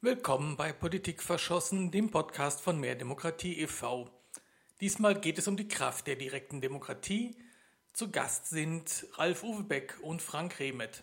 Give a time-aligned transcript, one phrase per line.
[0.00, 4.08] Willkommen bei Politik verschossen, dem Podcast von Mehr Demokratie e.V.
[4.80, 7.34] Diesmal geht es um die Kraft der direkten Demokratie.
[7.94, 11.02] Zu Gast sind Ralf Uwe Beck und Frank Remet.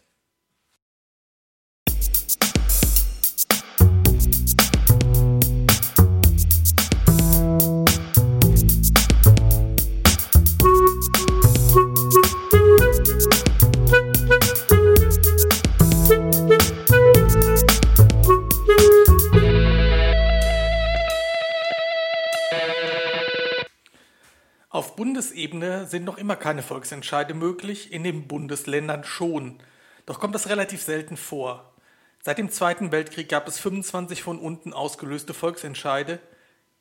[25.06, 29.60] Bundesebene sind noch immer keine Volksentscheide möglich, in den Bundesländern schon.
[30.08, 31.76] Doch kommt das relativ selten vor.
[32.24, 36.18] Seit dem Zweiten Weltkrieg gab es 25 von unten ausgelöste Volksentscheide.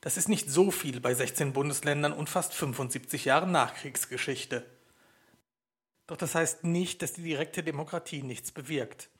[0.00, 4.64] Das ist nicht so viel bei 16 Bundesländern und fast 75 Jahren Nachkriegsgeschichte.
[6.06, 9.10] Doch das heißt nicht, dass die direkte Demokratie nichts bewirkt.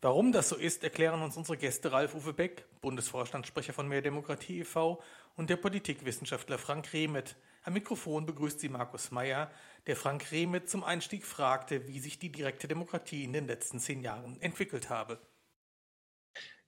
[0.00, 4.60] Warum das so ist, erklären uns unsere Gäste Ralf Uwe Beck, Bundesvorstandssprecher von Mehr Demokratie
[4.60, 5.02] e.V.
[5.34, 7.34] und der Politikwissenschaftler Frank Rehmet,
[7.66, 9.50] am Mikrofon begrüßt sie Markus Meyer,
[9.86, 14.02] der Frank Rehmet zum Einstieg fragte, wie sich die direkte Demokratie in den letzten zehn
[14.02, 15.18] Jahren entwickelt habe.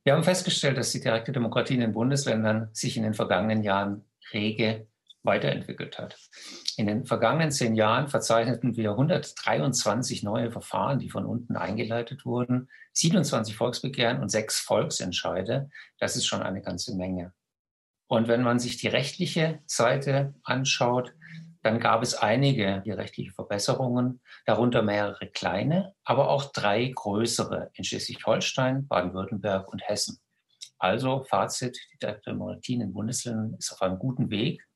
[0.02, 4.04] Wir haben festgestellt, dass die direkte Demokratie in den Bundesländern sich in den vergangenen Jahren
[4.32, 4.88] rege
[5.22, 6.16] weiterentwickelt hat.
[6.76, 12.68] In den vergangenen zehn Jahren verzeichneten wir 123 neue Verfahren, die von unten eingeleitet wurden,
[12.94, 15.70] 27 Volksbegehren und sechs Volksentscheide.
[15.98, 17.32] Das ist schon eine ganze Menge.
[18.08, 21.14] Und wenn man sich die rechtliche Seite anschaut,
[21.62, 28.88] dann gab es einige rechtliche Verbesserungen, darunter mehrere kleine, aber auch drei größere in Schleswig-Holstein,
[28.88, 30.18] Baden-Württemberg und Hessen.
[30.78, 34.66] Also Fazit, die Demokratie in den Bundesländern ist auf einem guten Weg,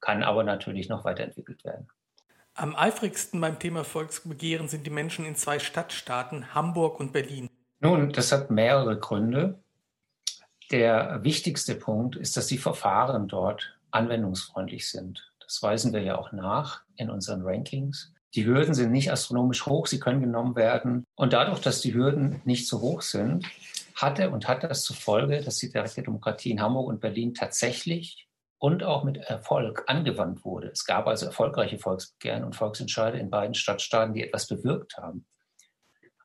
[0.00, 1.88] kann aber natürlich noch weiterentwickelt werden.
[2.54, 7.48] Am eifrigsten beim Thema Volksbegehren sind die Menschen in zwei Stadtstaaten, Hamburg und Berlin.
[7.80, 9.61] Nun, das hat mehrere Gründe.
[10.72, 15.30] Der wichtigste Punkt ist, dass die Verfahren dort anwendungsfreundlich sind.
[15.38, 18.14] Das weisen wir ja auch nach in unseren Rankings.
[18.34, 21.04] Die Hürden sind nicht astronomisch hoch, sie können genommen werden.
[21.14, 23.46] Und dadurch, dass die Hürden nicht so hoch sind,
[23.94, 28.26] hatte und hat das zur Folge, dass die direkte Demokratie in Hamburg und Berlin tatsächlich
[28.56, 30.68] und auch mit Erfolg angewandt wurde.
[30.68, 35.26] Es gab also erfolgreiche Volksbegehren und Volksentscheide in beiden Stadtstaaten, die etwas bewirkt haben.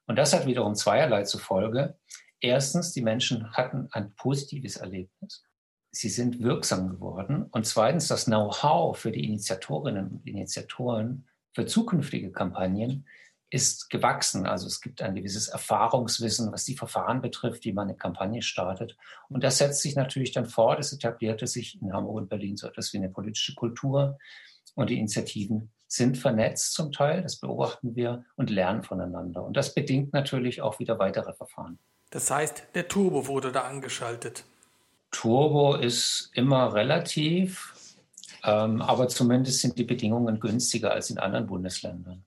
[0.06, 1.98] Und das hat wiederum zweierlei zur Folge.
[2.40, 5.44] Erstens, die Menschen hatten ein positives Erlebnis.
[5.92, 7.48] Sie sind wirksam geworden.
[7.52, 13.08] Und zweitens, das Know-how für die Initiatorinnen und Initiatoren für zukünftige Kampagnen
[13.50, 14.46] ist gewachsen.
[14.46, 18.98] Also es gibt ein gewisses Erfahrungswissen, was die Verfahren betrifft, wie man eine Kampagne startet.
[19.30, 20.80] Und das setzt sich natürlich dann fort.
[20.80, 24.18] Es etablierte sich in Hamburg und Berlin so etwas wie eine politische Kultur.
[24.76, 29.44] Und die Initiativen sind vernetzt zum Teil, das beobachten wir und lernen voneinander.
[29.44, 31.80] Und das bedingt natürlich auch wieder weitere Verfahren.
[32.10, 34.46] Das heißt, der Turbo wurde da angeschaltet.
[35.12, 37.74] Turbo ist immer relativ,
[38.44, 42.24] ähm, aber zumindest sind die Bedingungen günstiger als in anderen Bundesländern.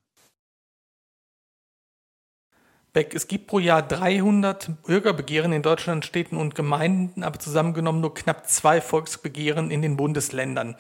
[2.93, 8.15] Beck, es gibt pro Jahr 300 Bürgerbegehren in Deutschland, Städten und Gemeinden, aber zusammengenommen nur
[8.15, 10.77] knapp zwei Volksbegehren in den Bundesländern.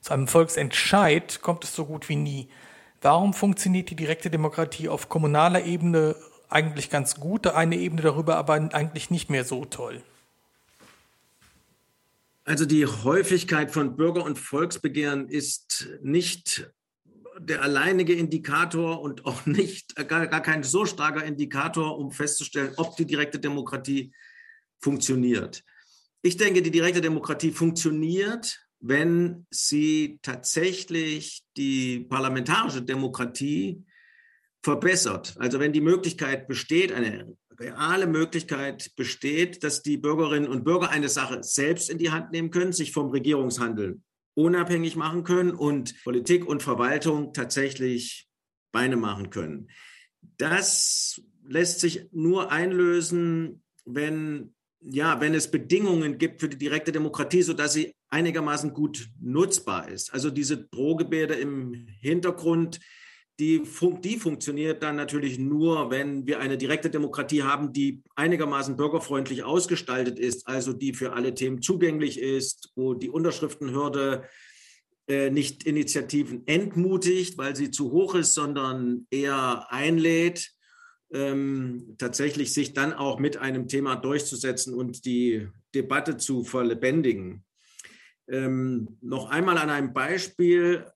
[0.00, 2.48] Zu einem Volksentscheid kommt es so gut wie nie.
[3.00, 6.16] Warum funktioniert die direkte Demokratie auf kommunaler Ebene
[6.52, 10.02] eigentlich ganz gut, eine Ebene darüber aber eigentlich nicht mehr so toll.
[12.44, 16.70] Also die Häufigkeit von Bürger- und Volksbegehren ist nicht
[17.38, 22.96] der alleinige Indikator und auch nicht gar, gar kein so starker Indikator, um festzustellen, ob
[22.96, 24.12] die direkte Demokratie
[24.80, 25.64] funktioniert.
[26.22, 33.84] Ich denke, die direkte Demokratie funktioniert, wenn sie tatsächlich die parlamentarische Demokratie
[34.62, 35.34] verbessert.
[35.38, 41.08] Also wenn die Möglichkeit besteht, eine reale Möglichkeit besteht, dass die Bürgerinnen und Bürger eine
[41.08, 44.02] Sache selbst in die Hand nehmen können, sich vom Regierungshandeln
[44.34, 48.28] unabhängig machen können und Politik und Verwaltung tatsächlich
[48.72, 49.68] Beine machen können.
[50.38, 57.42] Das lässt sich nur einlösen, wenn, ja, wenn es Bedingungen gibt für die direkte Demokratie,
[57.42, 60.14] sodass sie einigermaßen gut nutzbar ist.
[60.14, 62.80] Also diese Drohgebärde im Hintergrund,
[63.38, 68.76] die, fun die funktioniert dann natürlich nur, wenn wir eine direkte Demokratie haben, die einigermaßen
[68.76, 74.24] bürgerfreundlich ausgestaltet ist, also die für alle Themen zugänglich ist, wo die Unterschriftenhürde
[75.08, 80.52] äh, nicht Initiativen entmutigt, weil sie zu hoch ist, sondern eher einlädt,
[81.12, 87.44] ähm, tatsächlich sich dann auch mit einem Thema durchzusetzen und die Debatte zu verlebendigen.
[88.28, 90.86] Ähm, noch einmal an einem Beispiel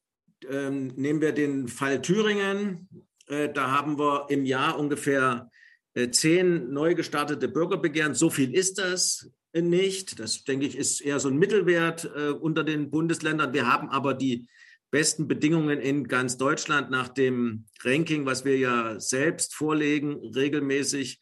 [0.48, 2.88] ähm, nehmen wir den Fall Thüringen.
[3.28, 5.50] Äh, da haben wir im Jahr ungefähr
[5.94, 8.14] äh, zehn neu gestartete Bürgerbegehren.
[8.14, 9.30] So viel ist das.
[9.52, 10.20] nicht.
[10.20, 13.54] Das, denke ich, ist eher so ein Mittelwert äh, unter den Bundesländern.
[13.54, 14.48] Wir haben aber die
[14.90, 21.20] besten Bedingungen in ganz Deutschland nach dem Ranking, was wir ja selbst vorlegen, regelmäßig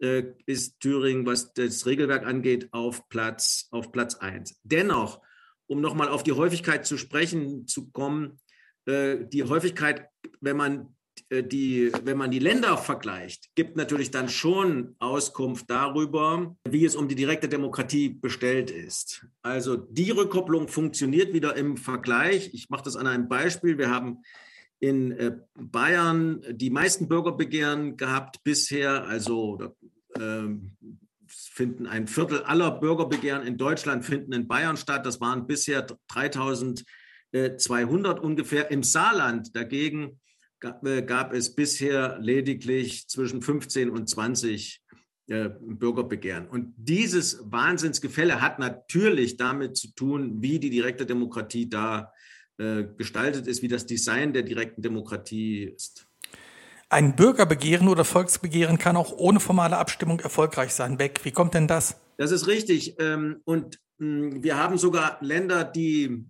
[0.00, 4.60] äh, ist Thüringen, was das Regelwerk angeht, auf Platz, auf Platz 1.
[4.62, 5.20] Dennoch,
[5.66, 8.49] um nochmal auf die Häufigkeit zu sprechen zu kommen, äh,
[8.86, 10.08] die Häufigkeit,
[10.40, 10.94] wenn man
[11.30, 16.96] äh, die, wenn man die Länder vergleicht, gibt natürlich dann schon Auskunft darüber, wie es
[16.96, 19.26] um die direkte Demokratie bestellt ist.
[19.42, 22.50] Also die Rückkopplung funktioniert wieder im Vergleich.
[22.52, 23.78] Ich mache das an einem Beispiel.
[23.78, 24.18] Wir haben
[24.80, 29.04] in äh, Bayern die meisten Bürgerbegehren gehabt bisher.
[29.04, 29.74] Also
[30.14, 30.48] äh,
[31.26, 35.06] finden ein Viertel aller Bürgerbegehren in Deutschland finden in Bayern statt.
[35.06, 35.86] Das waren bisher
[37.32, 38.70] 3200 ungefähr.
[38.70, 40.20] Im Saarland dagegen
[40.82, 44.82] äh, gab es bisher lediglich zwischen 15 und 20
[45.28, 46.48] äh, Bürgerbegehren.
[46.48, 52.12] Und dieses Wahnsinnsgefälle hat natürlich damit zu tun, wie die direkte Demokratie da
[52.58, 56.06] äh, gestaltet ist, wie das Design der direkten Demokratie ist.
[56.88, 60.96] Ein Bürgerbegehren oder Volksbegehren kann auch ohne formale Abstimmung erfolgreich sein.
[60.96, 61.96] Beck, wie kommt denn das?
[62.16, 62.96] Das ist richtig.
[62.98, 66.26] Ähm, und hm, wir haben sogar Länder, die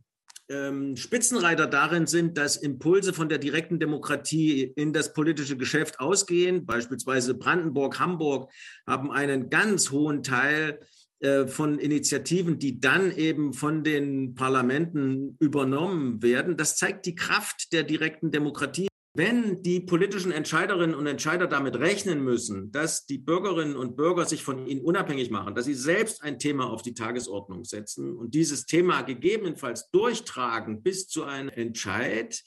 [0.50, 6.66] ähm, Spitzenreiter darin sind, dass Impulse von der direkten Demokratie in das politische Geschäft ausgehen.
[6.66, 8.52] Beispielsweise Brandenburg, Hamburg
[8.86, 10.80] haben einen ganz hohen Teil
[11.20, 16.56] äh, von Initiativen, die dann eben von den Parlamenten übernommen werden.
[16.56, 18.89] Das zeigt die Kraft der direkten Demokratie.
[19.12, 24.44] Wenn die politischen Entscheiderinnen und Entscheider damit rechnen müssen, dass die Bürgerinnen und Bürger sich
[24.44, 28.66] von ihnen unabhängig machen, dass sie selbst ein Thema auf die Tagesordnung setzen und dieses
[28.66, 32.40] Thema gegebenenfalls durchtragen bis zu einem Entscheid,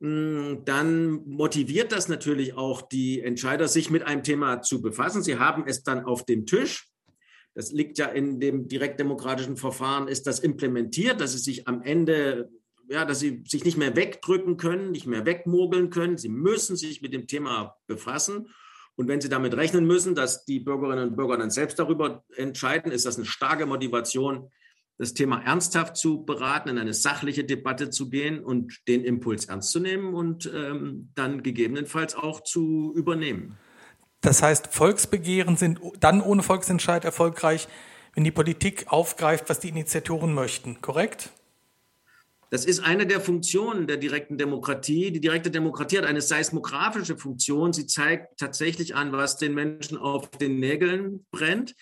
[0.00, 5.22] hm, dann motiviert das natürlich auch die Entscheider, sich mit einem Thema zu befassen.
[5.22, 6.90] Sie haben es dann auf dem Tisch.
[7.54, 12.50] Das liegt ja in dem direktdemokratischen Verfahren, ist das implementiert, dass sie sich am Ende
[12.88, 16.18] ja, dass sie sich nicht mehr wegdrücken können, nicht mehr wegmogeln können.
[16.18, 18.48] Sie müssen sich mit dem Thema befassen.
[18.96, 22.92] Und wenn Sie damit rechnen müssen, dass die Bürgerinnen und Bürger dann selbst darüber entscheiden,
[22.92, 24.50] ist das eine starke Motivation,
[24.98, 29.72] das Thema ernsthaft zu beraten, in eine sachliche Debatte zu gehen und den Impuls ernst
[29.72, 33.58] zu nehmen und ähm, dann gegebenenfalls auch zu übernehmen.
[34.20, 37.66] Das heißt, Volksbegehren sind dann ohne Volksentscheid erfolgreich,
[38.14, 41.30] wenn die Politik aufgreift, was die Initiatoren möchten, korrekt?
[42.50, 45.10] Das ist eine der Funktionen der direkten Demokratie.
[45.10, 47.72] Die direkte Demokratie hat eine seismografische Funktion.
[47.72, 51.74] Sie zeigt tatsächlich an, was den Menschen auf den Nägeln brennt.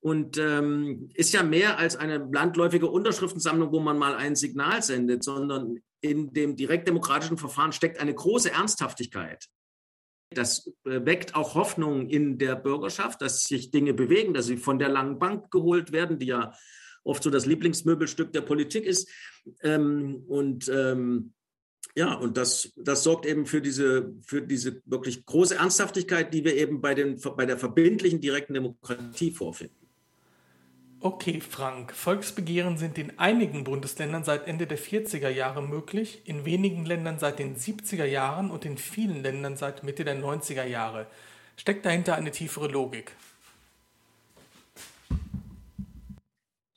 [0.00, 5.24] Und ähm, ist ja mehr als eine landläufige Unterschriftensammlung, wo man mal ein Signal sendet,
[5.24, 9.46] sondern in dem direktdemokratischen Verfahren steckt eine große Ernsthaftigkeit.
[10.30, 14.78] Das äh, weckt auch Hoffnung in der Bürgerschaft, dass sich Dinge bewegen, dass sie von
[14.78, 16.52] der langen Bank geholt werden, die ja
[17.06, 19.08] oft so das Lieblingsmöbelstück der Politik ist.
[19.62, 21.32] Ähm, und ähm,
[21.94, 26.54] ja, und das, das sorgt eben für diese, für diese wirklich große Ernsthaftigkeit, die wir
[26.54, 29.86] eben bei, den, bei der verbindlichen direkten Demokratie vorfinden.
[31.00, 31.92] Okay, Frank.
[31.92, 37.38] Volksbegehren sind in einigen Bundesländern seit Ende der 40er Jahre möglich, in wenigen Ländern seit
[37.38, 41.06] den 70er Jahren und in vielen Ländern seit Mitte der 90er Jahre.
[41.56, 43.12] Steckt dahinter eine tiefere Logik?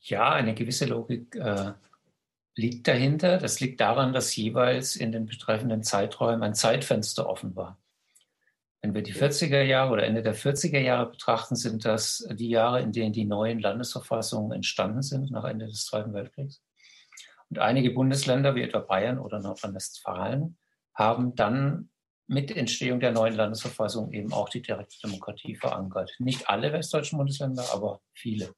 [0.10, 1.74] Ja, eine gewisse Logik äh,
[2.56, 3.38] liegt dahinter.
[3.38, 7.78] Das liegt daran, dass jeweils in den betreffenden Zeiträumen ein Zeitfenster offen war.
[8.82, 12.82] Wenn wir die 40er Jahre oder Ende der 40er Jahre betrachten, sind das die Jahre,
[12.82, 16.63] in denen die neuen Landesverfassungen entstanden sind, nach Ende des Zweiten Weltkriegs.
[17.50, 20.58] Und einige Bundesländer, wie etwa Bayern oder Nordrhein-Westfalen,
[20.94, 21.89] haben dann
[22.28, 26.12] mit Entstehung der neuen Landesverfassung eben auch die direkte Demokratie verankert.
[26.20, 28.54] Nicht alle westdeutschen Bundesländer, aber viele.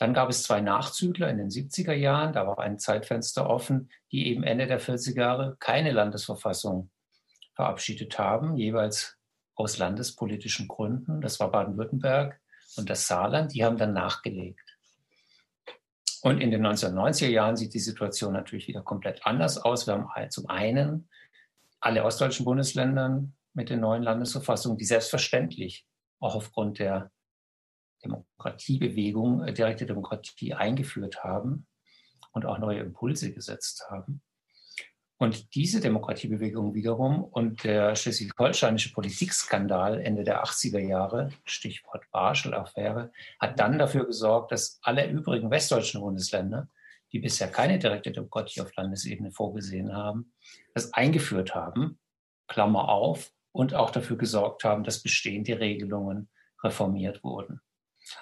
[0.00, 4.28] Dann gab es zwei Nachzügler in den 70er Jahren, da war ein Zeitfenster offen, die
[4.28, 6.90] eben Ende der 40er Jahre keine Landesverfassung
[7.54, 9.18] verabschiedet haben, jeweils
[9.54, 11.20] aus landespolitischen Gründen.
[11.20, 12.40] Das war Baden-Württemberg
[12.76, 14.64] und das Saarland, die haben dann nachgelegt.
[16.22, 19.86] Und in den 1990er Jahren sieht die Situation natürlich wieder komplett anders aus.
[19.86, 21.10] Wir haben zum einen
[21.78, 25.86] alle ostdeutschen Bundesländer mit den neuen Landesverfassungen, die selbstverständlich
[26.20, 27.10] auch aufgrund der
[28.04, 31.66] Demokratiebewegung, äh, direkte Demokratie eingeführt haben
[32.32, 34.22] und auch neue Impulse gesetzt haben.
[35.18, 43.60] Und diese Demokratiebewegung wiederum und der schleswig-holsteinische Politikskandal Ende der 80er Jahre, Stichwort Barschel-Affäre, hat
[43.60, 46.68] dann dafür gesorgt, dass alle übrigen westdeutschen Bundesländer,
[47.12, 50.32] die bisher keine direkte Demokratie auf Landesebene vorgesehen haben,
[50.72, 51.98] das eingeführt haben,
[52.48, 56.28] Klammer auf, und auch dafür gesorgt haben, dass bestehende Regelungen
[56.62, 57.60] reformiert wurden.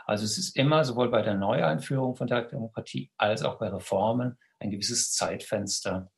[0.07, 4.39] Also es ist immer sowohl bei der Neueinführung von der Demokratie als auch bei Reformen
[4.61, 6.11] ein gewisses Zeitfenster,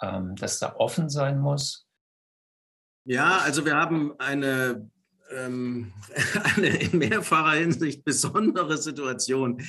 [0.00, 1.86] ähm, das da offen sein muss.
[3.04, 4.90] Ja, also wir haben eine,
[5.36, 5.92] ähm,
[6.56, 9.62] eine in mehrfacher Hinsicht besondere Situation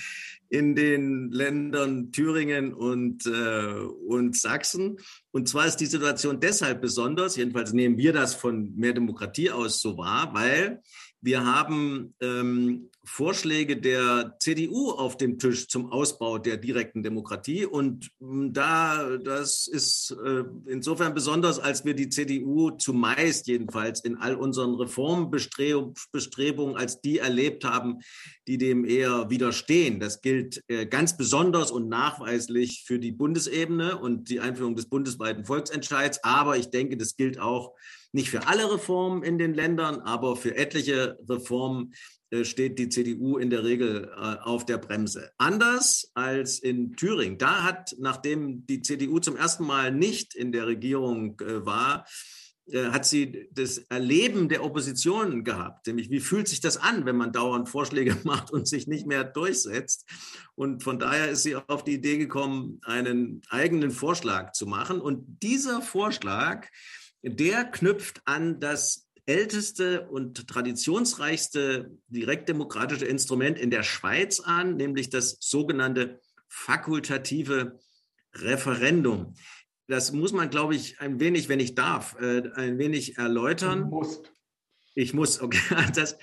[0.49, 3.73] in den Ländern Thüringen und, äh,
[4.07, 4.99] und Sachsen.
[5.31, 9.81] Und zwar ist die Situation deshalb besonders, jedenfalls nehmen wir das von mehr Demokratie aus
[9.81, 10.83] so wahr, weil
[11.21, 17.65] wir haben ähm, Vorschläge der CDU auf dem Tisch zum Ausbau der direkten Demokratie.
[17.65, 24.17] Und hm, da, das ist äh, insofern besonders, als wir die CDU zumeist jedenfalls in
[24.17, 27.99] all unseren Reformbestrebungen als die erlebt haben,
[28.47, 29.99] die dem eher widerstehen.
[29.99, 35.43] Das gilt äh, ganz besonders und nachweislich für die Bundesebene und die Einführung des bundesweiten
[35.43, 36.23] Volksentscheids.
[36.23, 37.73] Aber ich denke, das gilt auch
[38.13, 41.93] nicht für alle Reformen in den Ländern, aber für etliche Reformen
[42.29, 45.31] äh, steht die CDU in der Regel äh, auf der Bremse.
[45.37, 47.37] Anders als in Thüringen.
[47.37, 52.05] Da hat, nachdem die CDU zum ersten Mal nicht in der Regierung äh, war,
[52.73, 57.33] hat sie das Erleben der Opposition gehabt, nämlich wie fühlt sich das an, wenn man
[57.33, 60.09] dauernd Vorschläge macht und sich nicht mehr durchsetzt.
[60.55, 65.01] Und von daher ist sie auf die Idee gekommen, einen eigenen Vorschlag zu machen.
[65.01, 66.67] Und dieser Vorschlag
[67.23, 75.37] der knüpft an das älteste und traditionsreichste direktdemokratische Instrument in der Schweiz an, nämlich das
[75.39, 77.79] sogenannte fakultative
[78.35, 79.35] Referendum.
[79.87, 83.89] Das muss man, glaube ich, ein wenig, wenn ich darf, äh, ein wenig erläutern.
[83.89, 84.31] Du musst.
[84.95, 85.59] Ich muss, okay.
[85.95, 86.17] Das,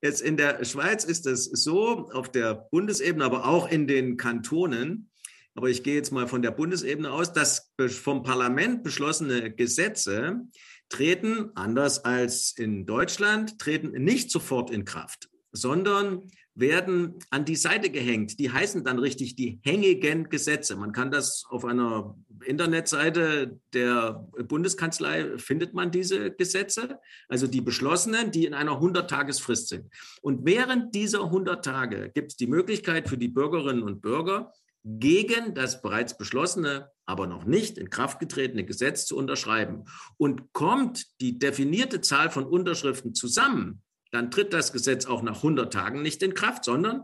[0.00, 5.10] jetzt in der Schweiz ist es so, auf der Bundesebene, aber auch in den Kantonen,
[5.56, 10.42] aber ich gehe jetzt mal von der Bundesebene aus, dass vom Parlament beschlossene Gesetze
[10.90, 17.90] treten, anders als in Deutschland, treten nicht sofort in Kraft, sondern werden an die Seite
[17.90, 18.38] gehängt.
[18.38, 20.76] Die heißen dann richtig die hängigen Gesetze.
[20.76, 26.98] Man kann das auf einer Internetseite der Bundeskanzlei findet man diese Gesetze,
[27.28, 29.90] also die beschlossenen, die in einer 100-Tagesfrist sind.
[30.22, 34.52] Und während dieser 100 Tage gibt es die Möglichkeit für die Bürgerinnen und Bürger,
[34.86, 39.84] gegen das bereits beschlossene, aber noch nicht in Kraft getretene Gesetz zu unterschreiben.
[40.16, 45.72] Und kommt die definierte Zahl von Unterschriften zusammen, dann tritt das Gesetz auch nach 100
[45.72, 47.02] Tagen nicht in Kraft, sondern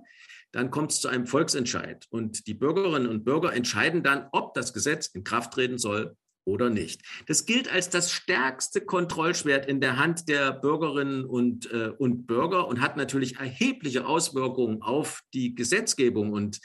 [0.52, 2.06] dann kommt es zu einem Volksentscheid.
[2.10, 6.70] Und die Bürgerinnen und Bürger entscheiden dann, ob das Gesetz in Kraft treten soll oder
[6.70, 7.02] nicht.
[7.26, 12.68] Das gilt als das stärkste Kontrollschwert in der Hand der Bürgerinnen und, äh, und Bürger
[12.68, 16.60] und hat natürlich erhebliche Auswirkungen auf die Gesetzgebung und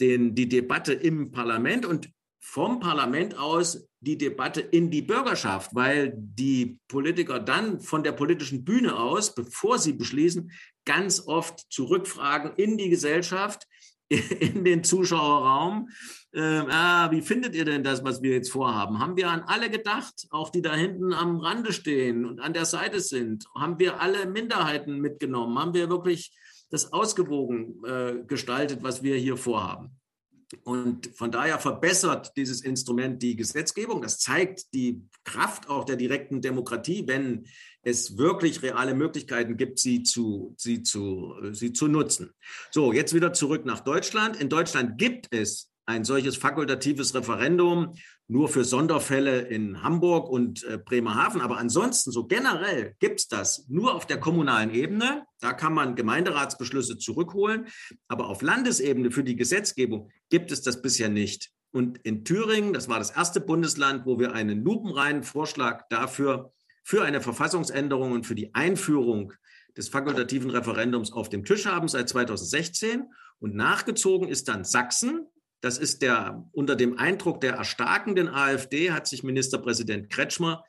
[0.00, 6.12] den, die Debatte im Parlament und vom Parlament aus die Debatte in die Bürgerschaft, weil
[6.16, 10.50] die Politiker dann von der politischen Bühne aus, bevor sie beschließen,
[10.86, 13.66] ganz oft zurückfragen in die Gesellschaft,
[14.08, 15.90] in den Zuschauerraum.
[16.32, 18.98] Äh, ah, wie findet ihr denn das, was wir jetzt vorhaben?
[18.98, 22.64] Haben wir an alle gedacht, auch die da hinten am Rande stehen und an der
[22.64, 23.44] Seite sind?
[23.54, 25.58] Haben wir alle Minderheiten mitgenommen?
[25.58, 26.32] Haben wir wirklich
[26.70, 29.90] das ausgewogen äh, gestaltet, was wir hier vorhaben?
[30.64, 34.02] Und von daher verbessert dieses Instrument die Gesetzgebung.
[34.02, 37.46] Das zeigt die Kraft auch der direkten Demokratie, wenn
[37.82, 42.32] es wirklich reale Möglichkeiten gibt, sie zu, sie zu, sie zu nutzen.
[42.72, 44.40] So, jetzt wieder zurück nach Deutschland.
[44.40, 47.94] In Deutschland gibt es ein solches fakultatives Referendum
[48.30, 51.40] nur für Sonderfälle in Hamburg und äh, Bremerhaven.
[51.40, 55.24] Aber ansonsten, so generell, gibt es das nur auf der kommunalen Ebene.
[55.40, 57.66] Da kann man Gemeinderatsbeschlüsse zurückholen.
[58.06, 61.50] Aber auf Landesebene für die Gesetzgebung gibt es das bisher nicht.
[61.72, 66.52] Und in Thüringen, das war das erste Bundesland, wo wir einen lupenreinen Vorschlag dafür
[66.84, 69.32] für eine Verfassungsänderung und für die Einführung
[69.76, 73.10] des fakultativen Referendums auf dem Tisch haben seit 2016.
[73.40, 75.26] Und nachgezogen ist dann Sachsen.
[75.60, 80.64] Das ist der, unter dem Eindruck der erstarkenden AfD hat sich Ministerpräsident Kretschmer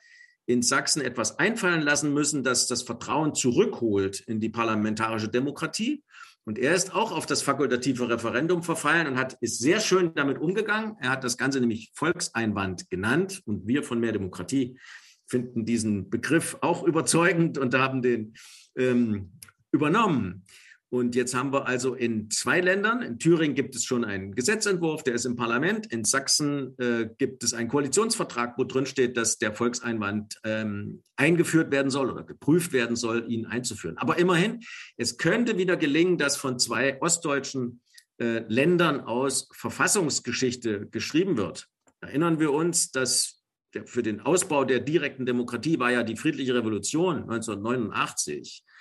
[0.46, 6.02] in Sachsen etwas einfallen lassen müssen, das das Vertrauen zurückholt in die parlamentarische Demokratie.
[6.44, 10.38] Und er ist auch auf das fakultative Referendum verfallen und hat, ist sehr schön damit
[10.38, 10.96] umgegangen.
[11.00, 14.78] Er hat das Ganze nämlich Volkseinwand genannt und wir von Mehr Demokratie
[15.26, 18.34] finden diesen Begriff auch überzeugend und haben den
[18.76, 19.32] ähm,
[19.70, 20.44] übernommen.
[20.92, 25.02] Und jetzt haben wir also in zwei Ländern, in Thüringen gibt es schon einen Gesetzentwurf,
[25.02, 25.90] der ist im Parlament.
[25.90, 31.70] In Sachsen äh, gibt es einen Koalitionsvertrag, wo drin steht, dass der Volkseinwand ähm, eingeführt
[31.70, 33.96] werden soll oder geprüft werden soll, ihn einzuführen.
[33.96, 34.60] Aber immerhin,
[34.98, 37.80] es könnte wieder gelingen, dass von zwei ostdeutschen
[38.18, 41.68] äh, Ländern aus Verfassungsgeschichte geschrieben wird.
[42.02, 43.40] Erinnern wir uns, dass
[43.72, 48.71] der, für den Ausbau der direkten Demokratie war ja die friedliche Revolution 1989 äh,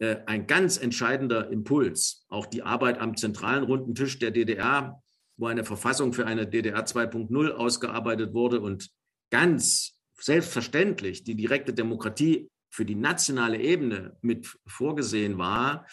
[0.00, 2.26] ein ganz entscheidender Impuls.
[2.28, 5.00] Auch die Arbeit am zentralen runden Tisch der DDR,
[5.36, 8.90] wo eine Verfassung für eine DDR 2.0 ausgearbeitet wurde und
[9.30, 15.86] ganz selbstverständlich die direkte Demokratie für die nationale Ebene mit vorgesehen war.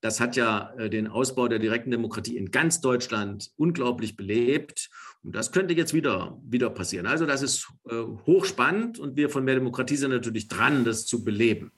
[0.00, 4.90] Das hat ja äh, den Ausbau der direkten Demokratie in ganz Deutschland unglaublich belebt.
[5.22, 7.06] Und das könnte jetzt wieder, wieder passieren.
[7.06, 11.22] Also das ist äh, hochspannend und wir von Mehr Demokratie sind natürlich dran, das zu
[11.22, 11.70] beleben.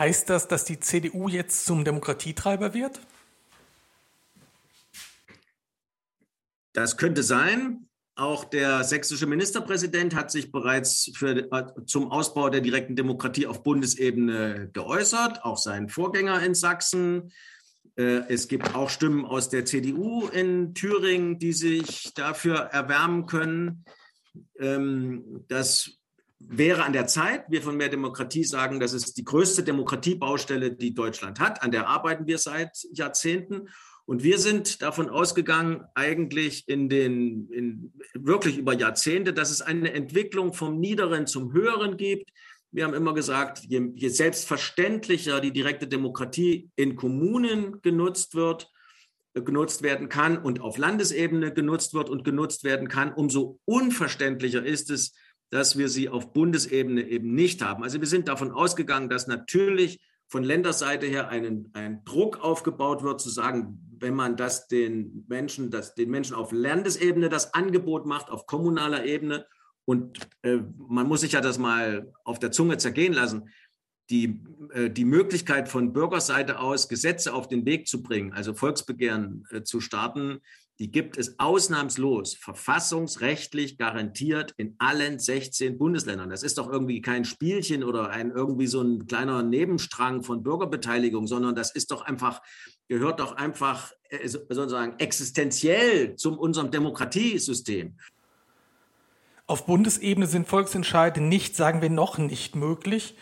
[0.00, 3.02] Heißt das, dass die CDU jetzt zum Demokratietreiber wird?
[6.72, 7.86] Das könnte sein.
[8.16, 11.50] Auch der sächsische Ministerpräsident hat sich bereits für,
[11.84, 17.30] zum Ausbau der direkten Demokratie auf Bundesebene geäußert, auch sein Vorgänger in Sachsen.
[17.96, 23.84] Äh, es gibt auch Stimmen aus der CDU in Thüringen, die sich dafür erwärmen können.
[24.58, 25.99] Ähm, das
[26.40, 27.44] wäre an der Zeit.
[27.48, 31.62] Wir von Mehr Demokratie sagen, das ist die größte Demokratiebaustelle, die Deutschland hat.
[31.62, 33.68] An der arbeiten wir seit Jahrzehnten.
[34.06, 39.92] Und wir sind davon ausgegangen, eigentlich in den, in, wirklich über Jahrzehnte, dass es eine
[39.92, 42.30] Entwicklung vom Niederen zum Höheren gibt.
[42.72, 48.70] Wir haben immer gesagt, je, je selbstverständlicher die direkte Demokratie in Kommunen genutzt wird,
[49.34, 54.90] genutzt werden kann und auf Landesebene genutzt wird und genutzt werden kann, umso unverständlicher ist
[54.90, 55.14] es,
[55.50, 57.82] dass wir sie auf Bundesebene eben nicht haben.
[57.82, 63.20] Also wir sind davon ausgegangen, dass natürlich von Länderseite her einen, ein Druck aufgebaut wird,
[63.20, 68.30] zu sagen, wenn man das den Menschen, das, den Menschen auf Landesebene das Angebot macht,
[68.30, 69.44] auf kommunaler Ebene,
[69.84, 73.48] und äh, man muss sich ja das mal auf der Zunge zergehen lassen,
[74.08, 74.40] die,
[74.72, 79.62] äh, die Möglichkeit von Bürgerseite aus Gesetze auf den Weg zu bringen, also Volksbegehren äh,
[79.62, 80.40] zu starten,
[80.80, 86.30] die gibt es ausnahmslos, verfassungsrechtlich garantiert in allen 16 Bundesländern.
[86.30, 91.26] Das ist doch irgendwie kein Spielchen oder ein irgendwie so ein kleiner Nebenstrang von Bürgerbeteiligung,
[91.26, 92.40] sondern das ist doch einfach,
[92.88, 97.98] gehört doch einfach äh, sozusagen existenziell zu unserem Demokratiesystem.
[99.46, 103.16] Auf Bundesebene sind Volksentscheide nicht, sagen wir noch nicht möglich.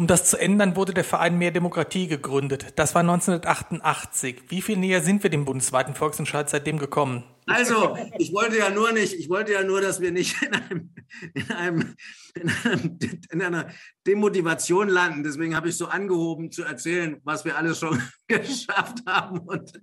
[0.00, 2.72] Um das zu ändern, wurde der Verein Mehr Demokratie gegründet.
[2.76, 4.44] Das war 1988.
[4.48, 7.24] Wie viel näher sind wir dem bundesweiten Volksentscheid seitdem gekommen?
[7.46, 10.94] Also, ich wollte ja nur nicht, ich wollte ja nur, dass wir nicht in, einem,
[11.34, 11.94] in, einem,
[12.34, 12.98] in, einem,
[13.30, 13.68] in einer
[14.06, 15.22] Demotivation landen.
[15.22, 19.82] Deswegen habe ich so angehoben zu erzählen, was wir alles schon geschafft haben und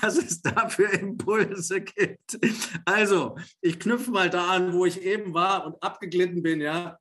[0.00, 2.38] was es da für Impulse gibt.
[2.86, 6.98] Also, ich knüpfe mal da an, wo ich eben war und abgeglitten bin, ja.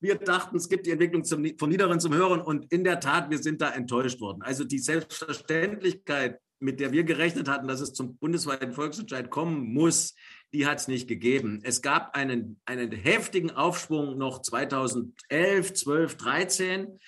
[0.00, 3.30] Wir dachten, es gibt die Entwicklung zum, vom Niederen zum Höheren und in der Tat,
[3.30, 4.42] wir sind da enttäuscht worden.
[4.42, 10.14] Also die Selbstverständlichkeit, mit der wir gerechnet hatten, dass es zum bundesweiten Volksentscheid kommen muss,
[10.52, 11.60] die hat es nicht gegeben.
[11.64, 16.98] Es gab einen, einen heftigen Aufschwung noch 2011, 12, 13.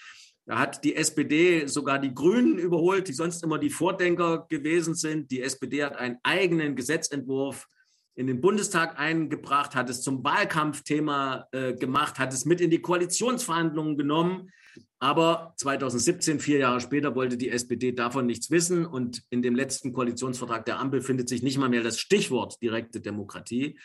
[0.46, 5.30] Da hat die SPD sogar die Grünen überholt, die sonst immer die Vordenker gewesen sind.
[5.30, 7.68] Die SPD hat einen eigenen Gesetzentwurf
[8.20, 12.82] in den Bundestag eingebracht, hat es zum Wahlkampfthema äh, gemacht, hat es mit in die
[12.82, 14.50] Koalitionsverhandlungen genommen.
[14.98, 18.84] Aber 2017, vier Jahre später, wollte die SPD davon nichts wissen.
[18.84, 23.00] Und in dem letzten Koalitionsvertrag der Ampel findet sich nicht mal mehr das Stichwort direkte
[23.00, 23.78] Demokratie.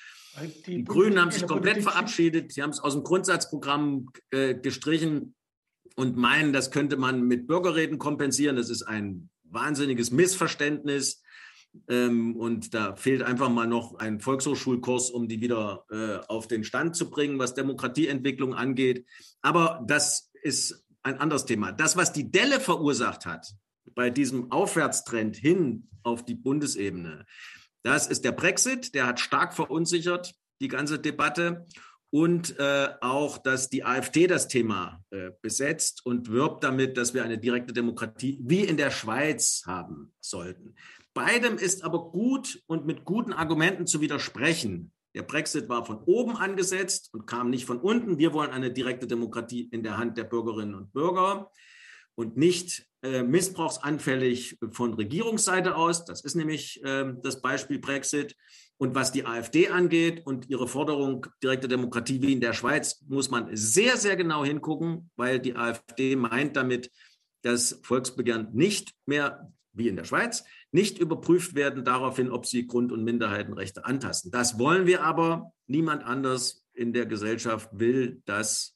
[0.67, 2.51] Die, die Grünen haben sich komplett verabschiedet.
[2.51, 5.33] Sie haben es aus dem Grundsatzprogramm äh, gestrichen
[5.95, 8.57] und meinen, das könnte man mit Bürgerreden kompensieren.
[8.57, 11.21] Das ist ein wahnsinniges Missverständnis.
[11.87, 16.63] Ähm, und da fehlt einfach mal noch ein Volkshochschulkurs, um die wieder äh, auf den
[16.63, 19.05] Stand zu bringen, was Demokratieentwicklung angeht.
[19.41, 21.71] Aber das ist ein anderes Thema.
[21.71, 23.47] Das, was die Delle verursacht hat
[23.93, 27.25] bei diesem Aufwärtstrend hin auf die Bundesebene,
[27.83, 28.95] das ist der Brexit.
[28.95, 31.67] Der hat stark verunsichert die ganze Debatte
[32.09, 37.23] und äh, auch, dass die AfD das Thema äh, besetzt und wirbt damit, dass wir
[37.23, 40.75] eine direkte Demokratie wie in der Schweiz haben sollten.
[41.15, 44.91] Beidem ist aber gut und mit guten Argumenten zu widersprechen.
[45.15, 48.19] Der Brexit war von oben angesetzt und kam nicht von unten.
[48.19, 51.49] Wir wollen eine direkte Demokratie in der Hand der Bürgerinnen und Bürger
[52.15, 56.03] und nicht äh, missbrauchsanfällig von Regierungsseite aus.
[56.03, 58.35] Das ist nämlich äh, das Beispiel Brexit.
[58.77, 63.31] Und was die AfD angeht und ihre Forderung direkte Demokratie wie in der Schweiz, muss
[63.31, 66.91] man sehr, sehr genau hingucken, weil die AfD meint damit,
[67.41, 72.91] dass Volksbegehren nicht mehr wie in der Schweiz nicht überprüft werden daraufhin, ob sie Grund-
[72.91, 74.31] und Minderheitenrechte antasten.
[74.31, 75.51] Das wollen wir aber.
[75.67, 78.75] Niemand anders in der Gesellschaft will das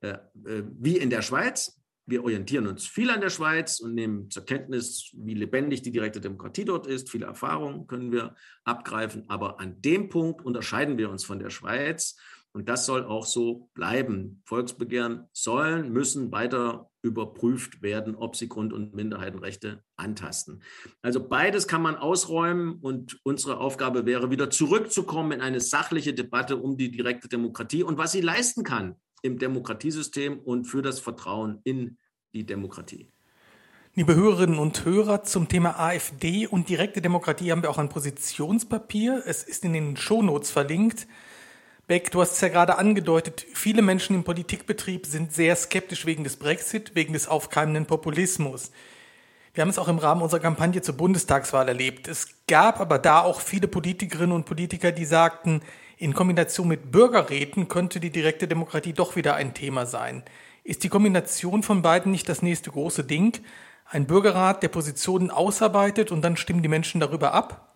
[0.00, 1.76] äh, äh, wie in der Schweiz.
[2.06, 6.20] Wir orientieren uns viel an der Schweiz und nehmen zur Kenntnis, wie lebendig die direkte
[6.20, 7.10] Demokratie dort ist.
[7.10, 8.34] Viele Erfahrungen können wir
[8.64, 9.28] abgreifen.
[9.28, 12.16] Aber an dem Punkt unterscheiden wir uns von der Schweiz.
[12.52, 14.42] Und das soll auch so bleiben.
[14.44, 20.62] Volksbegehren sollen, müssen weiter überprüft werden, ob sie Grund- und Minderheitenrechte antasten.
[21.00, 26.56] Also beides kann man ausräumen und unsere Aufgabe wäre, wieder zurückzukommen in eine sachliche Debatte
[26.56, 31.60] um die direkte Demokratie und was sie leisten kann im Demokratiesystem und für das Vertrauen
[31.64, 31.98] in
[32.34, 33.12] die Demokratie.
[33.94, 39.24] Liebe Hörerinnen und Hörer, zum Thema AfD und direkte Demokratie haben wir auch ein Positionspapier.
[39.26, 41.08] Es ist in den Shownotes verlinkt.
[41.90, 46.22] Beck, du hast es ja gerade angedeutet, viele Menschen im Politikbetrieb sind sehr skeptisch wegen
[46.22, 48.70] des Brexit, wegen des aufkeimenden Populismus.
[49.54, 52.06] Wir haben es auch im Rahmen unserer Kampagne zur Bundestagswahl erlebt.
[52.06, 55.62] Es gab aber da auch viele Politikerinnen und Politiker, die sagten,
[55.96, 60.22] in Kombination mit Bürgerräten könnte die direkte Demokratie doch wieder ein Thema sein.
[60.62, 63.36] Ist die Kombination von beiden nicht das nächste große Ding?
[63.84, 67.69] Ein Bürgerrat, der Positionen ausarbeitet und dann stimmen die Menschen darüber ab?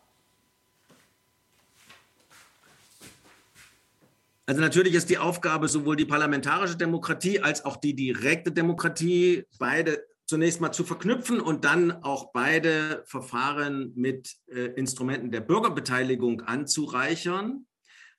[4.47, 10.05] Also natürlich ist die Aufgabe sowohl die parlamentarische Demokratie als auch die direkte Demokratie beide
[10.27, 17.67] zunächst mal zu verknüpfen und dann auch beide Verfahren mit äh, Instrumenten der Bürgerbeteiligung anzureichern.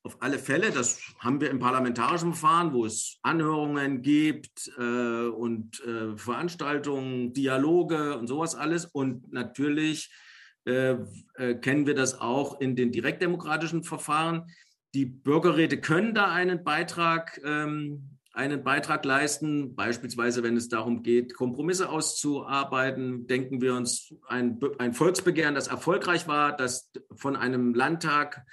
[0.03, 5.83] Auf alle Fälle, das haben wir im parlamentarischen Verfahren, wo es Anhörungen gibt äh, und
[5.83, 8.85] äh, Veranstaltungen, Dialoge und sowas alles.
[8.85, 10.11] Und natürlich
[10.67, 10.95] äh,
[11.35, 14.47] äh, kennen wir das auch in den direktdemokratischen Verfahren.
[14.95, 21.33] Die Bürgerräte können da einen Beitrag, ähm, einen Beitrag leisten, beispielsweise wenn es darum geht,
[21.33, 23.27] Kompromisse auszuarbeiten.
[23.27, 28.45] Denken wir uns ein, ein Volksbegehren, das erfolgreich war, das von einem Landtag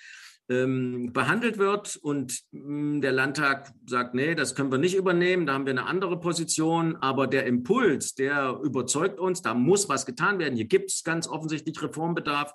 [0.49, 1.95] ähm, behandelt wird.
[1.95, 5.71] Und mh, hm, der Landtag sagt, nee, das können wir nicht übernehmen, da haben wir
[5.71, 10.67] eine andere Position, aber der Impuls, der überzeugt uns, da muss was getan werden, hier
[10.67, 12.53] gibt es ganz offensichtlich Reformbedarf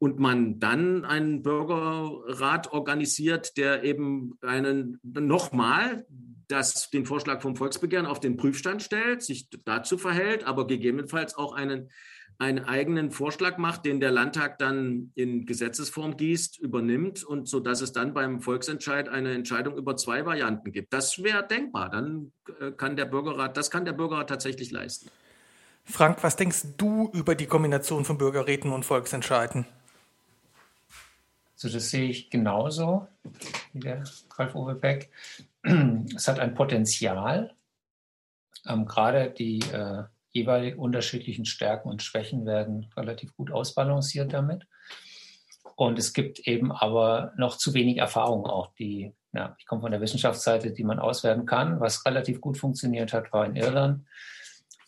[0.00, 6.06] und man dann einen Bürgerrat organisiert, der eben einen nochmal
[6.48, 11.52] das, den Vorschlag vom Volksbegehren auf den Prüfstand stellt, sich dazu verhält, aber gegebenenfalls auch
[11.52, 11.90] einen,
[12.38, 17.82] einen eigenen Vorschlag macht, den der Landtag dann in Gesetzesform gießt, übernimmt und so dass
[17.82, 20.94] es dann beim Volksentscheid eine Entscheidung über zwei Varianten gibt.
[20.94, 21.90] Das wäre denkbar.
[21.90, 25.10] Dann äh, kann der Bürgerrat, das kann der Bürgerrat tatsächlich leisten.
[25.84, 29.66] Frank, was denkst du über die Kombination von Bürgerräten und Volksentscheiden?
[31.62, 33.06] Also das sehe ich genauso
[33.72, 34.04] wie der
[34.36, 35.10] Ralf-Uwe Beck.
[36.16, 37.54] Es hat ein Potenzial.
[38.66, 44.66] Ähm, gerade die äh, jeweilig unterschiedlichen Stärken und Schwächen werden relativ gut ausbalanciert damit.
[45.76, 49.90] Und es gibt eben aber noch zu wenig Erfahrung auch, die, ja, ich komme von
[49.90, 51.80] der Wissenschaftsseite, die man auswerten kann.
[51.80, 54.06] Was relativ gut funktioniert hat, war in Irland,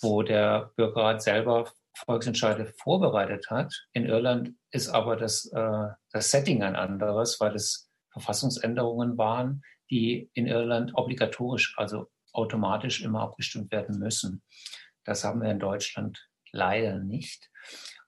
[0.00, 3.86] wo der Bürgerrat selber Volksentscheide vorbereitet hat.
[3.92, 10.30] In Irland ist aber das, äh, das Setting ein anderes, weil es Verfassungsänderungen waren, die
[10.34, 14.42] in Irland obligatorisch, also automatisch immer abgestimmt werden müssen.
[15.04, 17.50] Das haben wir in Deutschland leider nicht.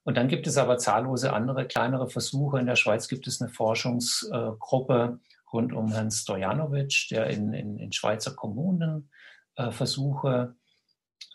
[0.03, 2.59] Und dann gibt es aber zahllose andere kleinere Versuche.
[2.59, 5.19] In der Schweiz gibt es eine Forschungsgruppe
[5.51, 9.09] rund um Herrn Stojanovic, der in, in, in Schweizer Kommunen
[9.55, 10.55] äh, Versuche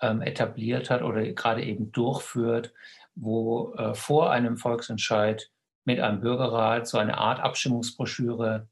[0.01, 2.73] ähm, etabliert hat oder gerade eben durchführt,
[3.15, 5.51] wo äh, vor einem Volksentscheid
[5.85, 8.69] mit einem Bürgerrat so eine Art Abstimmungsbroschüre,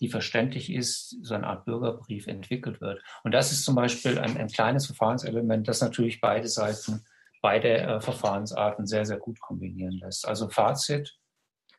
[0.00, 3.02] die verständlich ist, so eine Art Bürgerbrief entwickelt wird.
[3.22, 7.04] Und das ist zum Beispiel ein, ein kleines Verfahrenselement, das natürlich beide Seiten,
[7.42, 10.26] beide äh, Verfahrensarten sehr, sehr gut kombinieren lässt.
[10.26, 11.18] Also Fazit,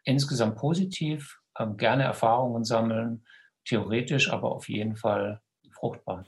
[0.03, 3.25] insgesamt positiv, ähm, gerne Erfahrungen sammeln,
[3.65, 6.25] theoretisch, aber auf jeden Fall fruchtbar.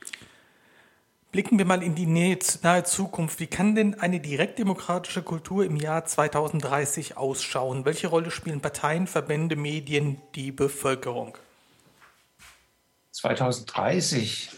[1.33, 3.39] Blicken wir mal in die nahe Zukunft.
[3.39, 7.85] Wie kann denn eine direktdemokratische Kultur im Jahr 2030 ausschauen?
[7.85, 11.35] Welche Rolle spielen Parteien, Verbände, Medien, die Bevölkerung?
[13.13, 14.51] 2030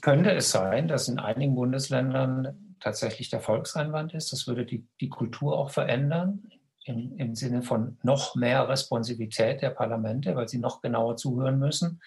[0.00, 4.32] könnte es sein, dass in einigen Bundesländern tatsächlich der Volkseinwand ist.
[4.32, 6.50] Das würde die, die Kultur auch verändern,
[6.86, 12.00] im, im Sinne von noch mehr Responsivität der Parlamente, weil sie noch genauer zuhören müssen.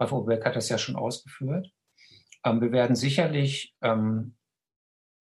[0.00, 1.70] Ralf Oberbeck hat das ja schon ausgeführt.
[2.44, 4.34] Ähm, wir werden sicherlich ähm,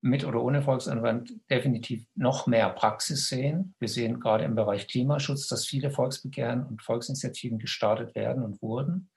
[0.02, 3.76] mit oder ohne Volksanwand definitiv noch mehr Praxis sehen.
[3.80, 9.12] Wir sehen gerade im Bereich Klimaschutz, dass viele Volksbegehren und Volksinitiativen gestartet werden und wurden.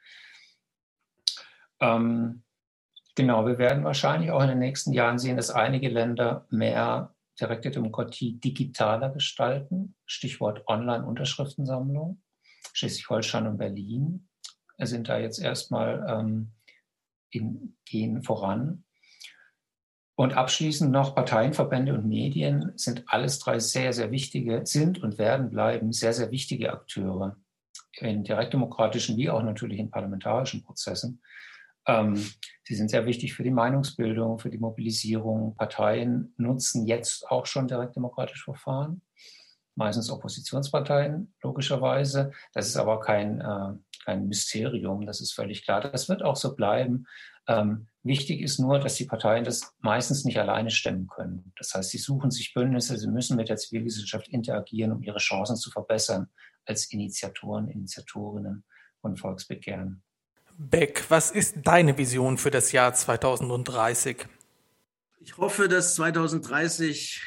[1.80, 2.42] Ähm,
[3.14, 7.70] genau, wir werden wahrscheinlich auch in den nächsten Jahren sehen, dass einige Länder mehr direkte
[7.70, 9.96] Demokratie digitaler gestalten.
[10.04, 12.22] Stichwort Online-Unterschriftensammlung.
[12.74, 14.28] Schleswig-Holstein und Berlin
[14.78, 16.52] sind da jetzt erstmal ähm,
[17.34, 18.84] in, gehen voran.
[20.16, 25.18] Und abschließend noch Parteien, Verbände und Medien sind alles drei sehr, sehr wichtige, sind und
[25.18, 27.36] werden bleiben sehr, sehr wichtige Akteure
[27.98, 31.20] in direktdemokratischen wie auch natürlich in parlamentarischen Prozessen.
[31.86, 32.16] Ähm,
[32.62, 35.56] sie sind sehr wichtig für die Meinungsbildung, für die Mobilisierung.
[35.56, 39.02] Parteien nutzen jetzt auch schon direktdemokratische Verfahren,
[39.74, 42.32] meistens Oppositionsparteien, logischerweise.
[42.52, 43.72] Das ist aber kein, äh,
[44.04, 45.80] kein Mysterium, das ist völlig klar.
[45.80, 47.06] Das wird auch so bleiben.
[47.46, 51.52] Ähm, wichtig ist nur, dass die Parteien das meistens nicht alleine stemmen können.
[51.58, 55.56] Das heißt, sie suchen sich Bündnisse, sie müssen mit der Zivilgesellschaft interagieren, um ihre Chancen
[55.56, 56.28] zu verbessern
[56.64, 58.64] als Initiatoren, Initiatorinnen
[59.00, 60.02] von Volksbegehren.
[60.56, 64.26] Beck, was ist deine Vision für das Jahr 2030?
[65.20, 67.20] Ich hoffe, dass 2030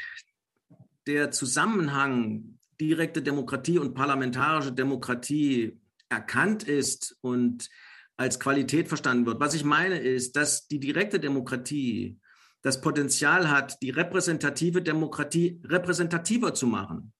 [1.07, 7.69] der Zusammenhang direkte Demokratie und parlamentarische Demokratie erkannt ist und
[8.17, 9.39] als Qualität verstanden wird.
[9.39, 12.19] Was ich meine ist, dass die direkte Demokratie
[12.61, 17.13] das Potenzial hat, die repräsentative Demokratie repräsentativer zu machen.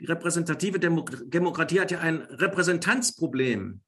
[0.00, 3.82] Die repräsentative Demokratie hat ja ein Repräsentanzproblem.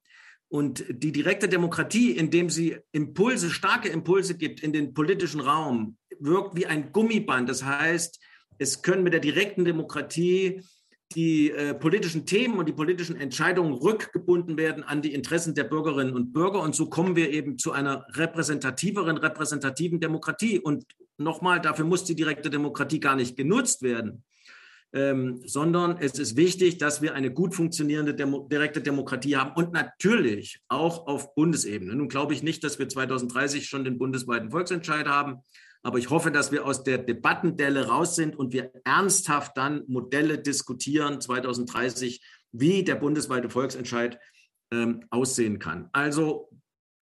[0.49, 6.55] Und die direkte Demokratie, indem sie Impulse, starke Impulse gibt in den politischen Raum, wirkt
[6.55, 7.49] wie ein Gummiband.
[7.49, 8.19] Das heißt,
[8.57, 10.61] es können mit der direkten Demokratie
[11.15, 16.15] die äh, politischen Themen und die politischen Entscheidungen rückgebunden werden an die Interessen der Bürgerinnen
[16.15, 16.61] und Bürger.
[16.61, 20.59] Und so kommen wir eben zu einer repräsentativeren, repräsentativen Demokratie.
[20.59, 20.85] Und
[21.17, 24.23] nochmal, dafür muss die direkte Demokratie gar nicht genutzt werden
[24.93, 29.73] ähm, sondern es ist wichtig, dass wir eine gut funktionierende Demo direkte Demokratie haben und
[29.73, 31.95] natürlich auch auf Bundesebene.
[31.95, 35.39] Nun glaube ich nicht, dass wir 2030 schon den bundesweiten Volksentscheid haben,
[35.83, 40.39] aber ich hoffe, dass wir aus der Debattendelle raus sind und wir ernsthaft dann Modelle
[40.39, 42.21] diskutieren 2030,
[42.53, 44.17] wie der bundesweite Volksentscheid
[44.71, 45.89] ähm, aussehen kann.
[45.91, 46.49] Also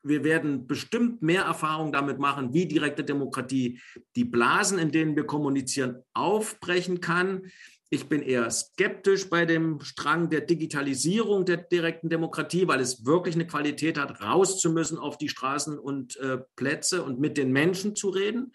[0.03, 3.79] wir werden bestimmt mehr Erfahrung damit machen, wie direkte Demokratie
[4.15, 7.51] die Blasen, in denen wir kommunizieren, aufbrechen kann.
[7.93, 13.35] Ich bin eher skeptisch bei dem Strang der Digitalisierung der direkten Demokratie, weil es wirklich
[13.35, 17.51] eine Qualität hat, raus zu müssen auf die Straßen und äh, Plätze und mit den
[17.51, 18.53] Menschen zu reden.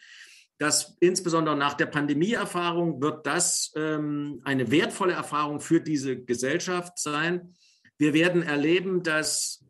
[0.57, 7.55] Das insbesondere nach der Pandemieerfahrung wird das ähm, eine wertvolle Erfahrung für diese Gesellschaft sein.
[7.99, 9.66] Wir werden erleben, dass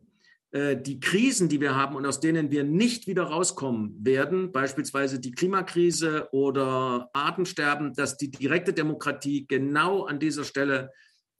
[0.77, 5.31] die Krisen, die wir haben und aus denen wir nicht wieder rauskommen werden, beispielsweise die
[5.31, 10.91] Klimakrise oder Artensterben, dass die direkte Demokratie genau an dieser Stelle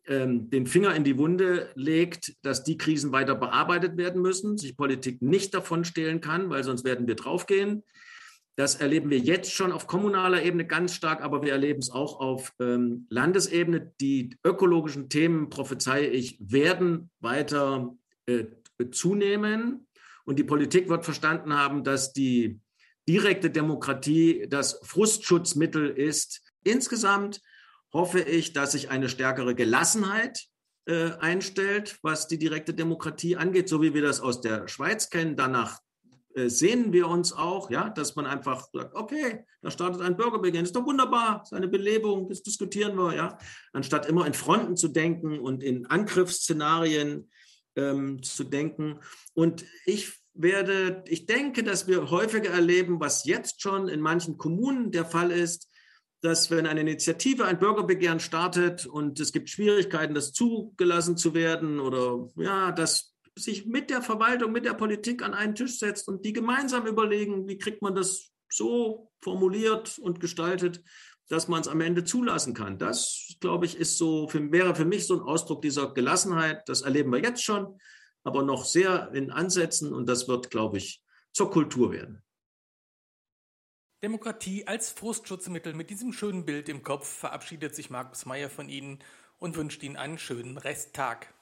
[0.07, 4.77] ähm, den Finger in die Wunde legt, dass die Krisen weiter bearbeitet werden müssen, sich
[4.77, 7.83] Politik nicht davon stehlen kann, weil sonst werden wir draufgehen.
[8.55, 12.19] Das erleben wir jetzt schon auf kommunaler Ebene ganz stark, aber wir erleben es auch
[12.19, 13.93] auf ähm, Landesebene.
[14.01, 18.45] Die ökologischen Themen, prophezeie ich, werden weiter äh,
[18.91, 19.87] zunehmen.
[20.25, 22.59] Und die Politik wird verstanden haben, dass die
[23.07, 26.41] direkte Demokratie das Frustschutzmittel ist.
[26.63, 27.41] Insgesamt
[27.93, 30.47] hoffe ich, dass sich eine stärkere Gelassenheit
[30.85, 35.37] äh, einstellt, was die direkte Demokratie angeht, so wie wir das aus der Schweiz kennen.
[35.37, 35.79] Danach
[36.35, 40.65] äh, sehnen wir uns auch, ja, dass man einfach sagt, okay, da startet ein Bürgerbegehren,
[40.65, 43.37] ist doch wunderbar, ist eine Belebung, das diskutieren wir, ja,
[43.73, 47.29] anstatt immer in Fronten zu denken und in Angriffsszenarien
[47.77, 48.99] ähm, zu denken.
[49.33, 54.91] Und ich werde, ich denke, dass wir häufiger erleben, was jetzt schon in manchen Kommunen
[54.91, 55.69] der Fall ist,
[56.21, 61.79] dass wenn eine Initiative ein Bürgerbegehren startet und es gibt Schwierigkeiten, das zugelassen zu werden
[61.79, 66.25] oder ja, dass sich mit der Verwaltung, mit der Politik an einen Tisch setzt und
[66.25, 70.81] die gemeinsam überlegen, wie kriegt man das so formuliert und gestaltet,
[71.27, 72.77] dass man es am Ende zulassen kann.
[72.77, 76.67] Das, glaube ich, ist so, für, wäre für mich so ein Ausdruck dieser Gelassenheit.
[76.69, 77.79] Das erleben wir jetzt schon,
[78.23, 82.23] aber noch sehr in Ansätzen und das wird, glaube ich, zur Kultur werden.
[84.03, 85.73] Demokratie als Frustschutzmittel.
[85.73, 88.99] Mit diesem schönen Bild im Kopf verabschiedet sich Markus Meyer von Ihnen
[89.39, 91.33] und wünscht Ihnen einen schönen Resttag.